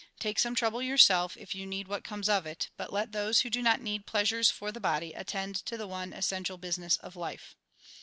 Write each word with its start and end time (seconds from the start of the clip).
Take 0.19 0.39
some 0.39 0.55
trouble, 0.55 0.81
yourself, 0.81 1.37
if 1.37 1.53
you 1.53 1.67
need 1.67 1.87
what 1.87 2.03
comes 2.03 2.27
of 2.27 2.47
it, 2.47 2.71
but 2.75 2.91
let 2.91 3.11
those 3.11 3.41
who 3.41 3.51
do 3.51 3.61
not 3.61 3.81
need 3.83 4.07
pleasures 4.07 4.49
for 4.49 4.71
the 4.71 4.79
body, 4.81 5.13
attend 5.13 5.55
to 5.67 5.77
the 5.77 5.85
one 5.85 6.11
essential 6.11 6.57
business 6.57 6.97
of 6.97 7.15
life." 7.15 7.55